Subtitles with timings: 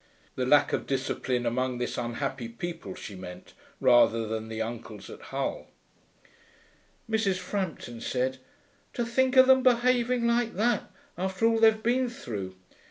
[0.33, 5.21] The lack of discipline among this unhappy people, she meant, rather than the uncles at
[5.29, 5.67] Hull.
[7.07, 7.37] Mrs.
[7.37, 8.39] Frampton said,
[8.93, 12.55] 'To think of them behaving like that, after all they've been through!'